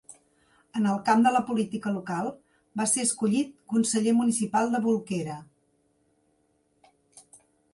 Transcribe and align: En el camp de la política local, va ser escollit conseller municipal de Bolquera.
En 0.77 0.85
el 0.91 0.95
camp 1.09 1.19
de 1.25 1.31
la 1.33 1.41
política 1.49 1.91
local, 1.97 2.31
va 2.81 2.87
ser 2.93 3.05
escollit 3.09 3.53
conseller 3.75 4.15
municipal 4.23 4.75
de 4.77 4.83
Bolquera. 4.87 5.37